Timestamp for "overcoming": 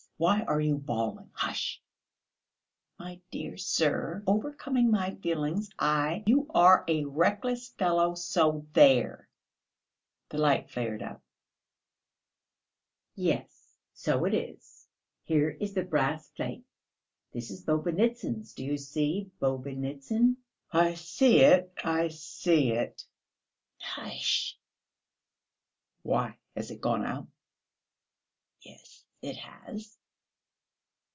4.27-4.91